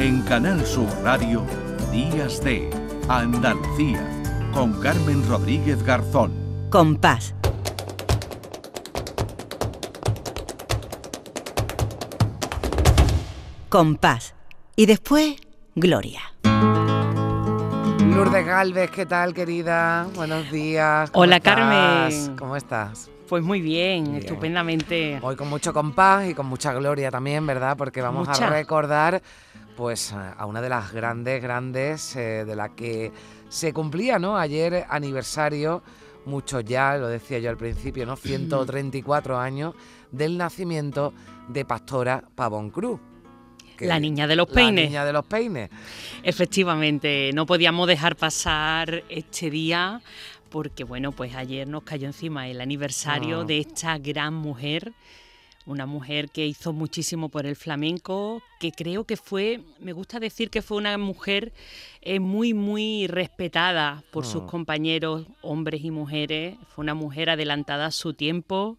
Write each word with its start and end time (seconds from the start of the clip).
En 0.00 0.22
Canal 0.22 0.64
Sur 0.64 0.88
Radio, 1.04 1.44
Días 1.92 2.42
de 2.42 2.70
Andalucía, 3.06 4.00
con 4.50 4.80
Carmen 4.80 5.22
Rodríguez 5.28 5.82
Garzón. 5.82 6.32
Compás. 6.70 7.34
Compás. 13.68 14.34
Y 14.74 14.86
después, 14.86 15.36
Gloria. 15.74 16.22
Lourdes 18.02 18.46
Galvez, 18.46 18.90
¿qué 18.90 19.04
tal, 19.04 19.34
querida? 19.34 20.06
Buenos 20.14 20.50
días. 20.50 21.10
Hola, 21.12 21.36
estás? 21.36 21.54
Carmen. 21.54 22.36
¿Cómo 22.38 22.56
estás? 22.56 23.10
Pues 23.28 23.44
muy 23.44 23.60
bien, 23.60 24.04
Bien. 24.04 24.16
estupendamente. 24.16 25.18
Hoy 25.20 25.36
con 25.36 25.50
mucho 25.50 25.74
compás 25.74 26.26
y 26.26 26.32
con 26.32 26.46
mucha 26.46 26.72
gloria 26.72 27.10
también, 27.10 27.46
¿verdad? 27.46 27.76
Porque 27.76 28.00
vamos 28.00 28.26
a 28.28 28.48
recordar 28.48 29.20
pues 29.80 30.12
a 30.12 30.44
una 30.44 30.60
de 30.60 30.68
las 30.68 30.92
grandes, 30.92 31.42
grandes 31.42 32.14
eh, 32.14 32.44
de 32.44 32.54
la 32.54 32.74
que 32.74 33.10
se 33.48 33.72
cumplía, 33.72 34.18
¿no? 34.18 34.36
Ayer 34.36 34.84
aniversario, 34.90 35.82
mucho 36.26 36.60
ya, 36.60 36.98
lo 36.98 37.08
decía 37.08 37.38
yo 37.38 37.48
al 37.48 37.56
principio, 37.56 38.04
¿no? 38.04 38.14
134 38.14 39.38
años 39.38 39.74
del 40.12 40.36
nacimiento 40.36 41.14
de 41.48 41.64
Pastora 41.64 42.22
Pavón 42.34 42.68
Cruz. 42.68 43.00
La 43.78 43.98
niña 43.98 44.26
de 44.26 44.36
los 44.36 44.50
La 44.50 44.54
peines. 44.54 44.90
niña 44.90 45.06
de 45.06 45.14
los 45.14 45.24
peines. 45.24 45.70
Efectivamente, 46.22 47.30
no 47.32 47.46
podíamos 47.46 47.88
dejar 47.88 48.16
pasar 48.16 49.02
este 49.08 49.48
día 49.48 50.02
porque, 50.50 50.84
bueno, 50.84 51.10
pues 51.12 51.34
ayer 51.34 51.66
nos 51.66 51.84
cayó 51.84 52.06
encima 52.06 52.48
el 52.48 52.60
aniversario 52.60 53.40
Ah. 53.40 53.44
de 53.44 53.58
esta 53.60 53.96
gran 53.96 54.34
mujer, 54.34 54.92
una 55.66 55.86
mujer 55.86 56.30
que 56.30 56.46
hizo 56.46 56.72
muchísimo 56.72 57.28
por 57.28 57.46
el 57.46 57.54
flamenco, 57.54 58.42
que 58.58 58.72
creo 58.72 59.04
que 59.04 59.16
fue, 59.16 59.60
me 59.78 59.92
gusta 59.92 60.18
decir 60.18 60.50
que 60.50 60.62
fue 60.62 60.78
una 60.78 60.96
mujer 60.98 61.52
eh, 62.00 62.18
muy, 62.18 62.54
muy 62.54 63.06
respetada 63.06 64.02
por 64.10 64.24
sus 64.24 64.42
Ah. 64.42 64.46
compañeros, 64.46 65.26
hombres 65.42 65.84
y 65.84 65.90
mujeres, 65.90 66.56
fue 66.68 66.82
una 66.82 66.94
mujer 66.94 67.30
adelantada 67.30 67.86
a 67.86 67.90
su 67.90 68.14
tiempo. 68.14 68.78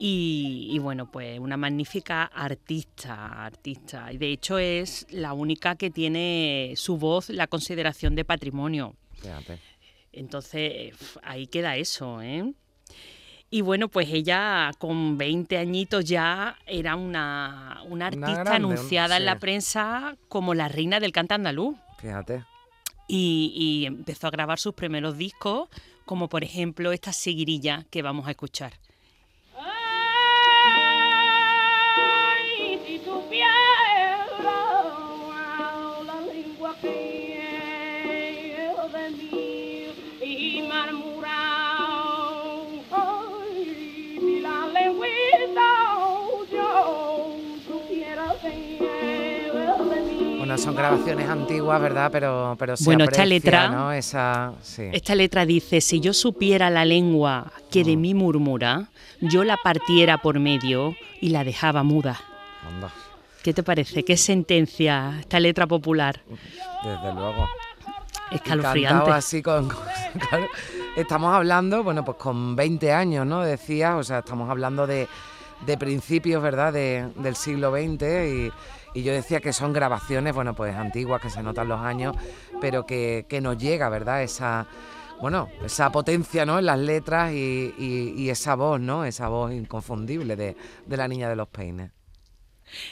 Y, 0.00 0.68
y 0.70 0.78
bueno, 0.78 1.10
pues 1.10 1.40
una 1.40 1.56
magnífica 1.56 2.22
artista, 2.24 3.44
artista. 3.44 4.12
Y 4.12 4.18
de 4.18 4.30
hecho 4.30 4.56
es 4.58 5.06
la 5.10 5.32
única 5.32 5.74
que 5.74 5.90
tiene 5.90 6.72
su 6.76 6.96
voz 6.98 7.30
la 7.30 7.48
consideración 7.48 8.14
de 8.14 8.24
patrimonio. 8.24 8.94
Fíjate. 9.20 9.58
Entonces, 10.12 10.94
ahí 11.22 11.48
queda 11.48 11.76
eso, 11.76 12.22
¿eh? 12.22 12.52
Y 13.50 13.62
bueno, 13.62 13.88
pues 13.88 14.08
ella 14.10 14.70
con 14.78 15.16
20 15.16 15.56
añitos 15.56 16.04
ya 16.04 16.56
era 16.66 16.96
una, 16.96 17.80
una 17.88 18.08
artista 18.08 18.44
grande, 18.44 18.50
anunciada 18.52 19.16
en 19.16 19.24
la 19.24 19.38
prensa 19.38 20.16
como 20.28 20.52
la 20.54 20.68
reina 20.68 21.00
del 21.00 21.12
cante 21.12 21.34
andaluz. 21.34 21.76
Fíjate. 21.98 22.44
Y, 23.06 23.52
y 23.54 23.86
empezó 23.86 24.26
a 24.26 24.30
grabar 24.30 24.58
sus 24.58 24.74
primeros 24.74 25.16
discos, 25.16 25.70
como 26.04 26.28
por 26.28 26.44
ejemplo 26.44 26.92
esta 26.92 27.12
seguirilla 27.14 27.86
que 27.90 28.02
vamos 28.02 28.26
a 28.26 28.32
escuchar. 28.32 28.74
Son 50.58 50.74
grabaciones 50.74 51.28
antiguas, 51.28 51.80
¿verdad? 51.80 52.10
Pero, 52.12 52.56
pero 52.58 52.76
se 52.76 52.84
Bueno, 52.84 53.04
esta 53.04 53.22
aprecia, 53.22 53.26
letra- 53.26 53.68
¿no? 53.68 53.92
Esa, 53.92 54.52
sí. 54.62 54.82
Esta 54.92 55.14
letra 55.14 55.46
dice, 55.46 55.80
si 55.80 56.00
yo 56.00 56.12
supiera 56.12 56.68
la 56.70 56.84
lengua 56.84 57.52
que 57.70 57.84
de 57.84 57.96
mí 57.96 58.14
murmura, 58.14 58.88
yo 59.20 59.44
la 59.44 59.56
partiera 59.56 60.18
por 60.18 60.38
medio 60.40 60.96
y 61.20 61.30
la 61.30 61.44
dejaba 61.44 61.82
muda. 61.82 62.20
Anda, 62.66 62.90
¿Qué 63.42 63.54
te 63.54 63.62
parece? 63.62 64.04
¿Qué 64.04 64.16
sentencia 64.16 65.16
esta 65.20 65.40
letra 65.40 65.66
popular? 65.66 66.20
desde 66.84 67.14
luego. 67.14 67.46
Escalofriante. 68.30 69.10
así 69.10 69.42
con, 69.42 69.68
con- 69.68 69.78
claro. 70.28 70.46
Estamos 70.96 71.34
hablando, 71.34 71.82
bueno, 71.82 72.04
pues 72.04 72.16
con 72.18 72.56
20 72.56 72.92
años, 72.92 73.24
¿no? 73.26 73.40
Decías, 73.42 73.94
o 73.94 74.02
sea, 74.02 74.18
estamos 74.18 74.50
hablando 74.50 74.86
de, 74.86 75.08
de 75.64 75.78
principios, 75.78 76.42
¿verdad? 76.42 76.72
De- 76.72 77.08
del 77.16 77.36
siglo 77.36 77.70
XX 77.70 78.02
y, 78.02 78.50
y 78.94 79.02
yo 79.02 79.12
decía 79.12 79.40
que 79.40 79.52
son 79.52 79.72
grabaciones, 79.72 80.34
bueno, 80.34 80.54
pues 80.54 80.74
antiguas, 80.74 81.20
que 81.20 81.30
se 81.30 81.42
notan 81.42 81.68
los 81.68 81.80
años, 81.80 82.16
pero 82.60 82.86
que, 82.86 83.26
que 83.28 83.40
nos 83.40 83.56
llega, 83.58 83.88
¿verdad? 83.88 84.22
Esa, 84.22 84.66
bueno, 85.20 85.48
esa 85.64 85.90
potencia, 85.90 86.46
¿no? 86.46 86.58
En 86.58 86.66
las 86.66 86.78
letras 86.78 87.32
y, 87.32 87.74
y- 87.78 88.30
esa 88.30 88.54
voz, 88.54 88.80
¿no? 88.80 89.04
Esa 89.04 89.28
voz 89.28 89.52
inconfundible 89.52 90.36
de, 90.36 90.56
de 90.86 90.96
la 90.96 91.08
niña 91.08 91.28
de 91.28 91.36
los 91.36 91.48
peines. 91.48 91.90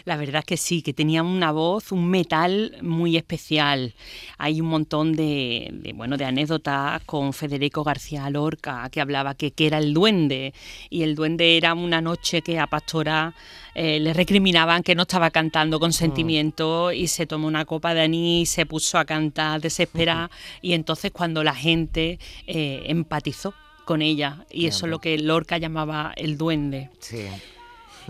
La 0.04 0.16
verdad 0.16 0.40
es 0.40 0.44
que 0.44 0.56
sí, 0.56 0.82
que 0.82 0.92
tenía 0.92 1.22
una 1.22 1.52
voz, 1.52 1.92
un 1.92 2.08
metal 2.08 2.76
muy 2.82 3.16
especial. 3.16 3.94
Hay 4.38 4.60
un 4.60 4.68
montón 4.68 5.14
de, 5.14 5.70
de, 5.72 5.92
bueno, 5.92 6.16
de 6.16 6.24
anécdotas 6.24 7.02
con 7.04 7.32
Federico 7.32 7.84
García 7.84 8.28
Lorca, 8.30 8.88
que 8.90 9.00
hablaba 9.00 9.34
que, 9.34 9.50
que 9.50 9.66
era 9.66 9.78
el 9.78 9.94
duende, 9.94 10.54
y 10.90 11.02
el 11.02 11.14
duende 11.14 11.56
era 11.56 11.74
una 11.74 12.00
noche 12.00 12.42
que 12.42 12.58
a 12.58 12.66
Pastora 12.66 13.34
eh, 13.74 14.00
le 14.00 14.12
recriminaban 14.12 14.82
que 14.82 14.94
no 14.94 15.02
estaba 15.02 15.30
cantando 15.30 15.78
con 15.78 15.92
sentimiento 15.92 16.92
y 16.92 17.08
se 17.08 17.26
tomó 17.26 17.46
una 17.46 17.64
copa 17.64 17.94
de 17.94 18.02
anís, 18.02 18.50
se 18.50 18.66
puso 18.66 18.98
a 18.98 19.04
cantar 19.04 19.60
desesperada, 19.60 20.30
y 20.62 20.72
entonces 20.72 21.10
cuando 21.12 21.44
la 21.44 21.54
gente 21.54 22.18
eh, 22.46 22.84
empatizó 22.86 23.54
con 23.84 24.02
ella, 24.02 24.44
y 24.50 24.66
eso 24.66 24.86
es 24.86 24.90
lo 24.90 24.98
que 24.98 25.16
Lorca 25.18 25.58
llamaba 25.58 26.12
el 26.16 26.36
duende. 26.36 26.90
Sí. 26.98 27.26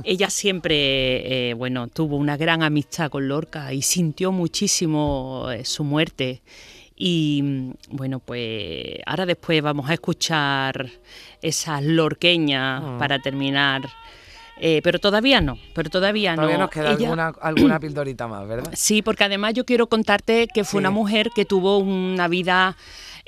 Ella 0.04 0.30
siempre, 0.30 1.50
eh, 1.50 1.54
bueno, 1.54 1.88
tuvo 1.88 2.16
una 2.16 2.36
gran 2.36 2.62
amistad 2.62 3.10
con 3.10 3.28
Lorca 3.28 3.72
y 3.72 3.82
sintió 3.82 4.32
muchísimo 4.32 5.48
eh, 5.50 5.64
su 5.64 5.84
muerte. 5.84 6.42
Y 6.96 7.40
mm, 7.42 7.70
bueno, 7.90 8.20
pues 8.20 8.98
ahora 9.06 9.26
después 9.26 9.60
vamos 9.62 9.88
a 9.90 9.94
escuchar 9.94 10.88
esas 11.42 11.82
lorqueñas 11.82 12.82
Mm. 12.82 12.98
para 12.98 13.18
terminar. 13.18 13.82
Eh, 14.58 14.80
pero 14.82 14.98
todavía 14.98 15.42
no, 15.42 15.58
pero 15.74 15.90
todavía, 15.90 16.34
Todavía 16.34 16.56
no. 16.56 16.62
nos 16.62 16.70
queda 16.70 16.92
Ella- 16.92 17.08
alguna, 17.08 17.28
alguna 17.42 17.78
pildorita 17.78 18.26
más, 18.26 18.48
¿verdad? 18.48 18.72
Sí, 18.74 19.02
porque 19.02 19.24
además 19.24 19.52
yo 19.52 19.66
quiero 19.66 19.86
contarte 19.86 20.48
que 20.48 20.64
fue 20.64 20.78
Sí. 20.78 20.78
una 20.78 20.90
mujer 20.90 21.28
que 21.34 21.44
tuvo 21.44 21.76
una 21.76 22.26
vida, 22.26 22.74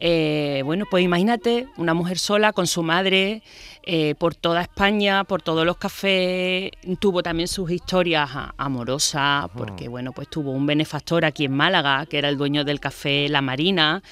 eh, 0.00 0.62
bueno, 0.64 0.84
pues 0.88 1.04
imagínate, 1.04 1.66
una 1.76 1.92
mujer 1.92 2.18
sola 2.18 2.52
con 2.52 2.68
su 2.68 2.84
madre 2.84 3.42
eh, 3.82 4.14
por 4.16 4.36
toda 4.36 4.62
España, 4.62 5.24
por 5.24 5.42
todos 5.42 5.66
los 5.66 5.76
cafés, 5.76 6.70
tuvo 7.00 7.22
también 7.22 7.48
sus 7.48 7.70
historias 7.72 8.30
amorosas, 8.56 9.46
porque 9.56 9.88
bueno, 9.88 10.12
pues 10.12 10.28
tuvo 10.28 10.52
un 10.52 10.66
benefactor 10.66 11.24
aquí 11.24 11.46
en 11.46 11.52
Málaga, 11.52 12.06
que 12.06 12.18
era 12.18 12.28
el 12.28 12.38
dueño 12.38 12.64
del 12.64 12.78
café 12.78 13.28
La 13.28 13.42
Marina. 13.42 14.02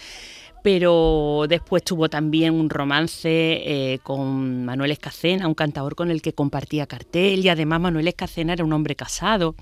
Pero 0.64 1.44
después 1.48 1.84
tuvo 1.84 2.08
también 2.08 2.52
un 2.52 2.68
romance 2.68 3.28
eh, 3.30 4.00
con 4.02 4.64
Manuel 4.64 4.90
Escacena, 4.90 5.46
un 5.46 5.54
cantador 5.54 5.94
con 5.94 6.10
el 6.10 6.20
que 6.20 6.32
compartía 6.32 6.88
cartel, 6.88 7.44
y 7.44 7.48
además 7.48 7.80
Manuel 7.80 8.08
Escacena 8.08 8.54
era 8.54 8.64
un 8.64 8.72
hombre 8.72 8.96
casado. 8.96 9.54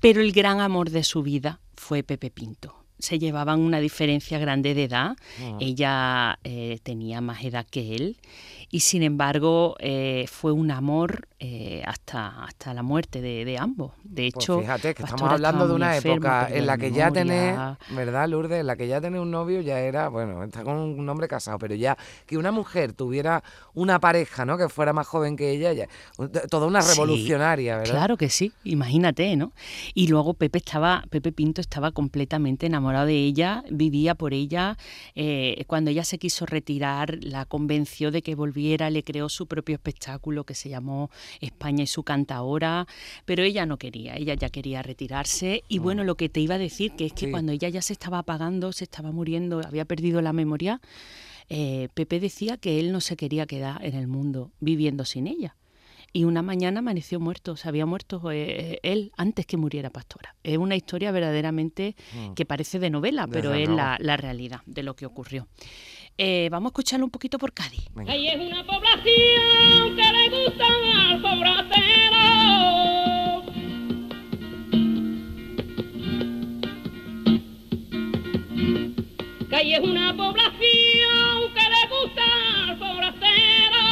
Pero 0.00 0.22
el 0.22 0.32
gran 0.32 0.60
amor 0.60 0.88
de 0.88 1.04
su 1.04 1.22
vida 1.22 1.60
fue 1.74 2.02
Pepe 2.02 2.30
Pinto. 2.30 2.85
Se 2.98 3.18
llevaban 3.18 3.60
una 3.60 3.80
diferencia 3.80 4.38
grande 4.38 4.74
de 4.74 4.84
edad. 4.84 5.16
Ella 5.60 6.38
eh, 6.44 6.78
tenía 6.82 7.20
más 7.20 7.44
edad 7.44 7.66
que 7.68 7.94
él 7.94 8.16
y 8.70 8.80
sin 8.80 9.02
embargo 9.02 9.76
eh, 9.78 10.26
fue 10.28 10.52
un 10.52 10.70
amor 10.70 11.28
eh, 11.38 11.82
hasta, 11.86 12.44
hasta 12.44 12.72
la 12.72 12.82
muerte 12.82 13.20
de, 13.20 13.44
de 13.44 13.58
ambos. 13.58 13.92
De 14.04 14.30
Pues 14.32 14.44
hecho, 14.44 14.60
fíjate 14.60 14.94
que 14.94 15.02
estamos 15.02 15.30
hablando 15.30 15.68
de 15.68 15.74
una 15.74 15.94
enferma, 15.96 16.14
época 16.16 16.48
en 16.50 16.66
la 16.66 16.72
la 16.72 16.78
que 16.78 16.90
ya 16.92 17.10
tenés. 17.10 17.56
¿verdad, 17.90 18.28
Lourdes? 18.28 18.60
En 18.60 18.66
la 18.66 18.76
que 18.76 18.88
ya 18.88 19.00
tenés 19.00 19.20
un 19.20 19.30
novio 19.30 19.60
ya 19.60 19.78
era, 19.80 20.08
bueno, 20.08 20.42
está 20.44 20.64
con 20.64 20.76
un 20.76 21.08
hombre 21.08 21.28
casado, 21.28 21.58
pero 21.58 21.74
ya 21.74 21.96
que 22.26 22.38
una 22.38 22.52
mujer 22.52 22.92
tuviera 22.94 23.42
una 23.74 24.00
pareja, 24.00 24.44
¿no? 24.46 24.56
Que 24.56 24.68
fuera 24.68 24.92
más 24.92 25.06
joven 25.06 25.36
que 25.36 25.50
ella, 25.50 25.72
ya, 25.74 25.88
toda 26.48 26.66
una 26.66 26.80
Sí, 26.82 26.90
revolucionaria, 26.90 27.76
¿verdad? 27.76 27.94
Claro 27.94 28.16
que 28.16 28.30
sí, 28.30 28.52
imagínate, 28.64 29.36
¿no? 29.36 29.52
Y 29.94 30.08
luego 30.08 30.34
Pepe 30.34 30.58
estaba, 30.58 31.04
Pepe 31.10 31.32
Pinto 31.32 31.60
estaba 31.60 31.92
completamente 31.92 32.66
enamorado 32.66 33.06
de 33.06 33.14
ella, 33.14 33.62
vivía 33.70 34.14
por 34.14 34.32
ella. 34.32 34.76
eh, 35.14 35.64
cuando 35.66 35.90
ella 35.90 36.04
se 36.04 36.18
quiso 36.18 36.46
retirar, 36.46 37.18
la 37.22 37.44
convenció 37.44 38.10
de 38.10 38.22
que 38.22 38.34
volviera, 38.34 38.88
le 38.90 39.02
creó 39.02 39.28
su 39.28 39.46
propio 39.46 39.74
espectáculo 39.74 40.44
que 40.44 40.54
se 40.54 40.68
llamó 40.68 41.10
España 41.40 41.84
y 41.84 41.86
su 41.86 42.02
cantaora, 42.02 42.86
pero 43.24 43.42
ella 43.42 43.66
no 43.66 43.76
quería, 43.78 44.16
ella 44.16 44.34
ya 44.34 44.48
quería 44.48 44.82
retirarse. 44.82 45.62
Y 45.68 45.78
bueno, 45.78 46.04
lo 46.04 46.16
que 46.16 46.28
te 46.28 46.40
iba 46.40 46.56
a 46.56 46.58
decir, 46.58 46.92
que 46.92 47.06
es 47.06 47.12
que 47.12 47.26
Sí. 47.26 47.30
cuando 47.30 47.52
ella 47.52 47.68
ya 47.68 47.82
se 47.82 47.92
estaba 47.92 48.18
apagando, 48.18 48.72
se 48.72 48.84
estaba 48.84 49.12
muriendo, 49.12 49.60
había 49.66 49.84
perdido 49.84 50.20
la 50.22 50.32
memoria, 50.32 50.80
eh, 51.48 51.88
Pepe 51.94 52.18
decía 52.20 52.56
que 52.56 52.80
él 52.80 52.90
no 52.92 53.00
se 53.00 53.16
quería 53.16 53.46
quedar 53.46 53.84
en 53.84 53.94
el 53.94 54.06
mundo 54.08 54.50
viviendo 54.60 55.04
sin 55.04 55.26
ella. 55.26 55.56
y 56.12 56.24
una 56.24 56.40
mañana 56.40 56.78
amaneció 56.78 57.20
muerto, 57.20 57.56
se 57.58 57.68
había 57.68 57.84
muerto 57.84 58.22
eh, 58.32 58.78
él 58.82 59.12
antes 59.18 59.44
que 59.44 59.58
muriera 59.58 59.90
Pastora. 59.90 60.34
Es 60.44 60.56
una 60.56 60.74
historia 60.74 61.10
verdaderamente 61.10 61.94
Mm. 62.14 62.32
que 62.32 62.46
parece 62.46 62.78
de 62.78 62.88
novela, 62.88 63.26
pero 63.26 63.52
es 63.52 63.68
la 63.68 64.16
realidad 64.16 64.60
de 64.64 64.82
lo 64.82 64.96
que 64.96 65.04
ocurrió. 65.04 65.46
Eh, 66.18 66.48
vamos 66.50 66.70
a 66.70 66.72
escucharlo 66.72 67.04
un 67.04 67.10
poquito 67.10 67.38
por 67.38 67.52
Cádiz. 67.52 67.84
Venga. 67.94 68.10
Ahí 68.12 68.28
es 68.28 68.36
una 68.36 68.64
población 68.64 69.96
que 69.96 70.12
le 70.12 70.28
gustan 70.30 70.84
al 70.84 71.20
forastero. 71.20 72.16
Que 79.50 79.56
ahí 79.56 79.74
es 79.74 79.80
una 79.80 80.16
población 80.16 81.52
que 81.54 81.60
le 81.60 81.82
gusta 81.90 82.22
al 82.66 82.78
forastero. 82.78 83.84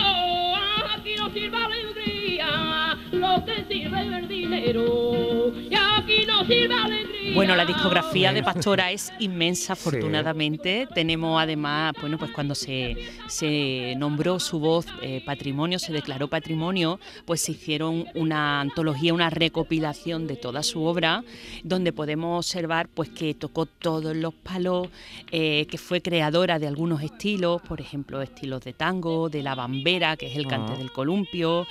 Aquí 0.97 1.17
no 1.19 1.31
sirve 1.31 1.57
alegría, 1.59 2.99
lo 3.13 3.45
que 3.45 3.65
sirve 3.69 4.01
es 4.01 4.13
el 4.13 4.29
dinero. 4.29 5.53
Y 5.71 5.75
aquí 5.75 6.25
no 6.27 6.45
sirve 6.47 6.75
alegría. 6.75 7.14
Bueno, 7.33 7.57
la 7.57 7.65
discografía 7.65 8.33
de 8.33 8.43
Pastora 8.43 8.91
es 8.93 9.13
inmensa, 9.19 9.73
afortunadamente. 9.73 10.87
Tenemos 10.95 11.41
además, 11.41 11.95
bueno, 12.01 12.19
pues 12.19 12.31
cuando 12.33 12.55
se, 12.55 12.97
se 13.29 13.95
nombró 13.97 14.39
su 14.39 14.59
voz 14.61 14.87
eh, 15.01 15.23
patrimonio, 15.25 15.79
se 15.79 15.93
declaró 15.93 16.29
patrimonio, 16.29 17.01
pues 17.25 17.41
se 17.41 17.53
hicieron 17.53 18.05
una 18.15 18.61
antología, 18.61 19.15
una 19.15 19.31
recopilación 19.31 20.27
de 20.27 20.37
toda 20.37 20.63
su 20.63 20.83
obra, 20.85 21.25
donde 21.63 21.93
podemos 21.93 22.47
observar 22.47 22.89
pues 22.89 23.09
que 23.09 23.35
tocó 23.35 23.67
todos 23.67 24.15
los 24.15 24.35
palos, 24.35 24.89
eh, 25.33 25.67
que 25.71 25.79
fue 25.79 26.03
creadora 26.03 26.59
de 26.59 26.67
algunos 26.67 27.03
estilos, 27.03 27.63
por 27.63 27.81
ejemplo, 27.81 28.21
estilos 28.23 28.63
de 28.63 28.75
tango, 28.75 29.29
de 29.29 29.43
la 29.43 29.55
bambera, 29.55 30.17
que 30.17 30.27
es 30.27 30.37
el 30.37 30.47
cante 30.47 30.75
Ah. 30.75 30.77
del 30.77 30.93
columpio, 30.93 31.67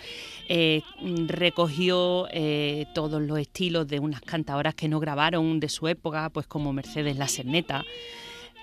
eh, 0.50 0.81
recogió 1.27 2.27
eh, 2.31 2.85
todos 2.94 3.21
los 3.21 3.39
estilos 3.39 3.88
de 3.88 4.00
unas 4.00 4.21
cantadoras 4.21 4.75
que 4.75 4.88
no 4.89 5.00
grabaron 5.00 5.43
de 5.60 5.69
su 5.69 5.88
época, 5.88 6.30
pues 6.30 6.48
como 6.48 6.74
Mercedes 6.74 7.18
La 7.18 7.28
Serneta. 7.28 7.84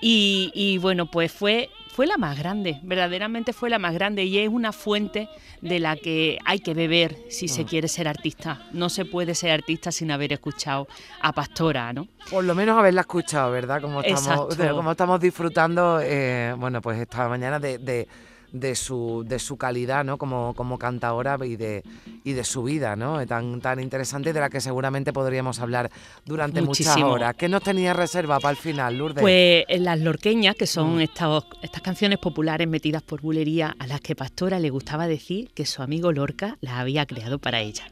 Y, 0.02 0.50
y 0.54 0.78
bueno, 0.78 1.10
pues 1.10 1.30
fue, 1.30 1.68
fue 1.92 2.06
la 2.06 2.16
más 2.16 2.38
grande, 2.38 2.80
verdaderamente 2.82 3.52
fue 3.52 3.68
la 3.68 3.78
más 3.78 3.92
grande 3.92 4.24
y 4.24 4.38
es 4.38 4.48
una 4.48 4.72
fuente 4.72 5.28
de 5.60 5.78
la 5.78 5.94
que 5.96 6.38
hay 6.46 6.60
que 6.60 6.72
beber 6.72 7.18
si 7.28 7.48
se 7.48 7.62
Ah. 7.62 7.66
quiere 7.66 7.86
ser 7.86 8.08
artista. 8.08 8.66
No 8.72 8.88
se 8.88 9.04
puede 9.04 9.34
ser 9.34 9.50
artista 9.50 9.92
sin 9.92 10.10
haber 10.10 10.32
escuchado 10.32 10.88
a 11.20 11.32
Pastora, 11.32 11.92
¿no? 11.92 12.08
Por 12.30 12.44
lo 12.44 12.54
menos 12.54 12.78
haberla 12.78 13.02
escuchado, 13.02 13.50
¿verdad? 13.52 13.82
Como 13.82 14.00
estamos, 14.02 14.56
como 14.56 14.90
estamos 14.92 15.20
disfrutando, 15.20 16.00
eh, 16.02 16.54
bueno, 16.56 16.80
pues 16.80 16.98
esta 16.98 17.28
mañana 17.28 17.58
de, 17.60 17.76
de- 17.76 18.08
de 18.52 18.74
su, 18.74 19.24
de 19.26 19.38
su 19.38 19.56
calidad, 19.56 20.04
¿no? 20.04 20.18
Como, 20.18 20.54
como 20.54 20.78
cantadora 20.78 21.38
y 21.44 21.56
de, 21.56 21.82
y 22.24 22.32
de 22.32 22.44
su 22.44 22.62
vida, 22.64 22.96
¿no? 22.96 23.24
Tan, 23.26 23.60
tan 23.60 23.80
interesante 23.80 24.30
y 24.30 24.32
de 24.32 24.40
la 24.40 24.50
que 24.50 24.60
seguramente 24.60 25.12
podríamos 25.12 25.60
hablar 25.60 25.90
durante 26.24 26.60
muchas 26.62 26.96
horas. 26.96 27.34
¿Qué 27.36 27.48
nos 27.48 27.62
tenía 27.62 27.92
reserva 27.92 28.40
para 28.40 28.52
el 28.52 28.56
final, 28.56 28.96
Lourdes? 28.98 29.22
Pues 29.22 29.64
eh, 29.68 29.78
las 29.78 30.00
lorqueñas, 30.00 30.56
que 30.56 30.66
son 30.66 30.96
Mm. 30.96 31.00
estos- 31.02 31.46
estas 31.62 31.82
canciones 31.82 32.18
populares 32.18 32.66
metidas 32.68 33.02
por 33.02 33.20
bulería, 33.20 33.74
a 33.78 33.86
las 33.86 34.00
que 34.00 34.14
Pastora 34.16 34.58
le 34.58 34.70
gustaba 34.70 35.06
decir 35.06 35.50
que 35.54 35.64
su 35.66 35.82
amigo 35.82 36.12
Lorca 36.12 36.56
las 36.60 36.74
había 36.74 37.06
creado 37.06 37.38
para 37.38 37.60
ella. 37.60 37.84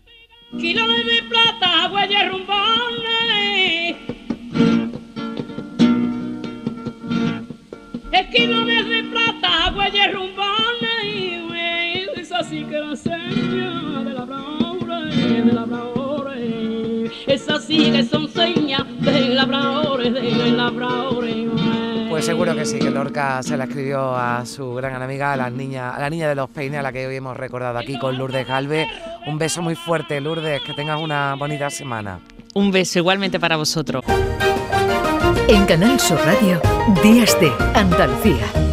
Kilo 0.58 0.86
de 0.88 1.22
plata, 1.28 1.88
rumbones. 2.30 3.96
De 8.10 9.04
plata, 9.10 9.37
Es 12.16 12.32
así 12.32 12.62
que 12.64 12.78
la 12.78 12.94
seña 12.94 14.02
de 14.04 14.12
labradores, 14.12 15.16
de 15.16 15.52
labradores. 15.52 17.12
Es 17.26 17.48
así 17.48 17.90
que 17.90 18.04
son 18.04 18.28
señas 18.28 18.84
de 19.00 19.30
labradores, 19.30 20.12
de 20.12 20.50
labradores. 20.50 21.48
Pues 22.10 22.26
seguro 22.26 22.54
que 22.54 22.66
sí, 22.66 22.78
que 22.78 22.90
Lorca 22.90 23.42
se 23.42 23.56
la 23.56 23.64
escribió 23.64 24.14
a 24.14 24.44
su 24.44 24.74
gran 24.74 25.00
amiga, 25.00 25.32
a 25.32 25.36
la 25.36 25.48
niña, 25.48 25.94
a 25.94 26.00
la 26.00 26.10
niña 26.10 26.28
de 26.28 26.34
los 26.34 26.50
peines, 26.50 26.80
a 26.80 26.82
la 26.82 26.92
que 26.92 27.06
hoy 27.06 27.16
hemos 27.16 27.36
recordado 27.36 27.78
aquí 27.78 27.98
con 27.98 28.18
Lourdes 28.18 28.46
Galve. 28.46 28.86
Un 29.26 29.38
beso 29.38 29.62
muy 29.62 29.74
fuerte, 29.74 30.20
Lourdes, 30.20 30.60
que 30.66 30.74
tengas 30.74 31.00
una 31.00 31.34
bonita 31.34 31.70
semana. 31.70 32.20
Un 32.52 32.70
beso 32.70 32.98
igualmente 32.98 33.40
para 33.40 33.56
vosotros. 33.56 34.04
En 35.48 35.64
Canal 35.64 35.98
Sur 35.98 36.18
Radio, 36.26 36.60
Días 37.02 37.40
de 37.40 37.50
Andalucía. 37.74 38.67